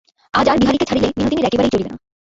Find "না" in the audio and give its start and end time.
1.89-1.97